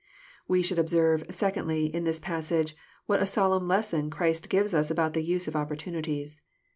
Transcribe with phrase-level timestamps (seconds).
[0.47, 5.13] We should observe, secondly, in this passage, what a\\ solemn lesson Christ gives us about
[5.13, 6.41] the use of opportunities.